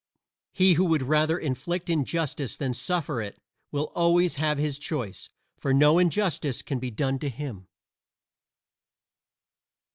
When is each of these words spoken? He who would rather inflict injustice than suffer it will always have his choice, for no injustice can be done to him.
He 0.51 0.73
who 0.73 0.85
would 0.85 1.03
rather 1.03 1.37
inflict 1.37 1.87
injustice 1.87 2.57
than 2.57 2.73
suffer 2.73 3.21
it 3.21 3.39
will 3.71 3.91
always 3.93 4.37
have 4.37 4.57
his 4.57 4.79
choice, 4.79 5.29
for 5.59 5.75
no 5.75 5.99
injustice 5.99 6.63
can 6.63 6.79
be 6.79 6.89
done 6.89 7.19
to 7.19 7.29
him. 7.29 7.67